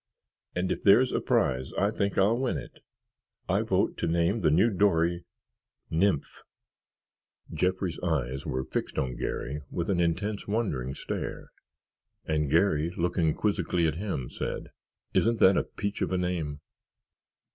And 0.55 0.71
if 0.71 0.81
there's 0.81 1.11
a 1.11 1.21
prize, 1.21 1.73
I 1.73 1.91
think 1.91 2.17
I'll 2.17 2.35
win 2.39 2.57
it. 2.57 2.79
I 3.47 3.61
vote 3.61 3.97
to 3.97 4.07
name 4.07 4.41
the 4.41 4.49
new 4.49 4.71
dory—Nymph." 4.71 6.41
Jeffrey's 7.53 7.99
eyes 8.01 8.43
were 8.43 8.63
fixed 8.63 8.97
on 8.97 9.15
Garry 9.15 9.61
with 9.69 9.91
an 9.91 9.99
intense 9.99 10.47
wondering 10.47 10.95
stare 10.95 11.51
and 12.25 12.49
Garry, 12.49 12.89
looking 12.97 13.35
quizzically 13.35 13.85
at 13.85 13.97
him, 13.97 14.31
said, 14.31 14.71
"Isn't 15.13 15.37
that 15.37 15.55
a 15.55 15.63
peach 15.65 16.01
of 16.01 16.11
a 16.11 16.17
name?" 16.17 16.61